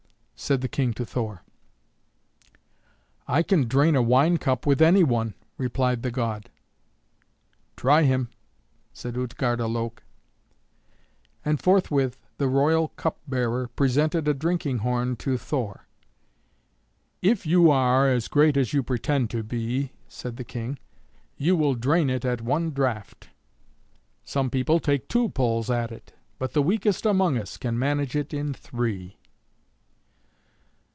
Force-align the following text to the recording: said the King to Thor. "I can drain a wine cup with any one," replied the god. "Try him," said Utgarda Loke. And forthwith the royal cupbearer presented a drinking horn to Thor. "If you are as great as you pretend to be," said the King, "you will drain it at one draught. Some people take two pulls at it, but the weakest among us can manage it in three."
said 0.43 0.61
the 0.61 0.67
King 0.67 0.91
to 0.93 1.05
Thor. 1.05 1.43
"I 3.27 3.43
can 3.43 3.67
drain 3.67 3.95
a 3.95 4.01
wine 4.01 4.37
cup 4.37 4.65
with 4.65 4.81
any 4.81 5.03
one," 5.03 5.35
replied 5.55 6.01
the 6.01 6.09
god. 6.09 6.49
"Try 7.77 8.01
him," 8.01 8.29
said 8.91 9.15
Utgarda 9.17 9.67
Loke. 9.67 10.01
And 11.45 11.61
forthwith 11.61 12.17
the 12.39 12.47
royal 12.47 12.87
cupbearer 12.87 13.67
presented 13.67 14.27
a 14.27 14.33
drinking 14.33 14.79
horn 14.79 15.15
to 15.17 15.37
Thor. 15.37 15.85
"If 17.21 17.45
you 17.45 17.69
are 17.69 18.09
as 18.09 18.27
great 18.27 18.57
as 18.57 18.73
you 18.73 18.81
pretend 18.81 19.29
to 19.29 19.43
be," 19.43 19.91
said 20.07 20.37
the 20.37 20.43
King, 20.43 20.79
"you 21.37 21.55
will 21.55 21.75
drain 21.75 22.09
it 22.09 22.25
at 22.25 22.41
one 22.41 22.71
draught. 22.71 23.29
Some 24.23 24.49
people 24.49 24.79
take 24.79 25.07
two 25.07 25.29
pulls 25.29 25.69
at 25.69 25.91
it, 25.91 26.13
but 26.39 26.53
the 26.53 26.63
weakest 26.63 27.05
among 27.05 27.37
us 27.37 27.57
can 27.57 27.77
manage 27.77 28.15
it 28.15 28.33
in 28.33 28.55
three." 28.55 29.17